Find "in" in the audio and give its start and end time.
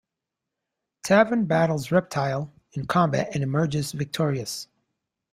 2.73-2.87